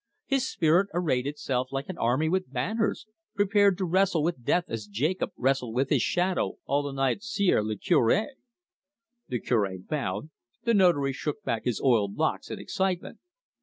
His 0.25 0.49
spirit 0.49 0.87
arrayed 0.95 1.27
itself 1.27 1.71
like 1.71 1.87
an 1.87 1.99
army 1.99 2.27
with 2.27 2.51
banners, 2.51 3.05
prepared 3.35 3.77
to 3.77 3.85
wrestle 3.85 4.23
with 4.23 4.43
death 4.43 4.65
as 4.67 4.87
Jacob 4.87 5.29
wrestled 5.37 5.75
with 5.75 5.91
his 5.91 6.01
shadow 6.01 6.53
all 6.65 6.81
the 6.81 6.91
night 6.91 7.21
'sieur 7.21 7.61
le 7.61 7.75
Cure!" 7.75 8.25
The 9.27 9.39
Cure 9.39 9.77
bowed; 9.77 10.31
the 10.63 10.73
Notary 10.73 11.13
shook 11.13 11.43
back 11.43 11.65
his 11.65 11.79
oiled 11.79 12.15
locks 12.15 12.49
in 12.49 12.57
excitement. 12.57 13.19